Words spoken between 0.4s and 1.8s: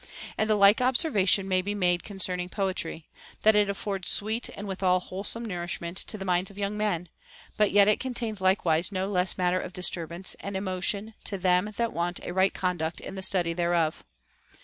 the like observation may be